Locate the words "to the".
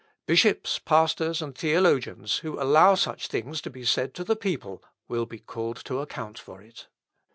4.15-4.35